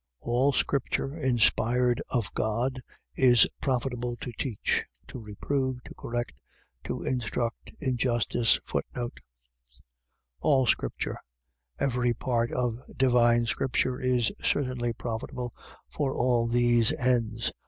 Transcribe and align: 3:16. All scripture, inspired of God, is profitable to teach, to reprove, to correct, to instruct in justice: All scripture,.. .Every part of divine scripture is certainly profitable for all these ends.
3:16. 0.23 0.27
All 0.31 0.51
scripture, 0.53 1.13
inspired 1.13 2.01
of 2.09 2.33
God, 2.33 2.81
is 3.15 3.45
profitable 3.61 4.15
to 4.15 4.31
teach, 4.31 4.87
to 5.07 5.19
reprove, 5.19 5.83
to 5.83 5.93
correct, 5.93 6.33
to 6.85 7.03
instruct 7.03 7.71
in 7.79 7.97
justice: 7.97 8.59
All 10.39 10.65
scripture,.. 10.65 11.19
.Every 11.77 12.15
part 12.15 12.51
of 12.51 12.81
divine 12.97 13.45
scripture 13.45 13.99
is 13.99 14.31
certainly 14.43 14.91
profitable 14.91 15.53
for 15.87 16.15
all 16.15 16.47
these 16.47 16.91
ends. 16.93 17.51